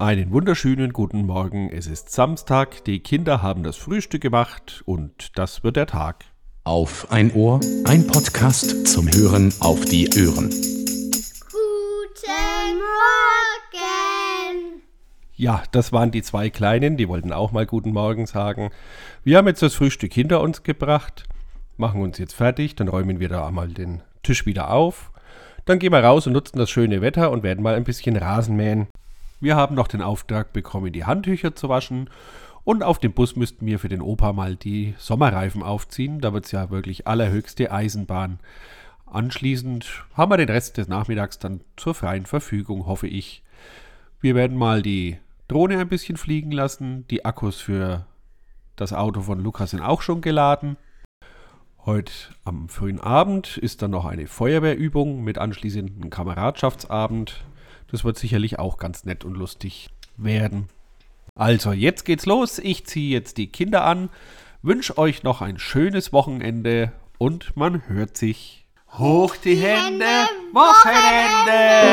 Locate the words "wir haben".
19.24-19.48, 29.40-29.74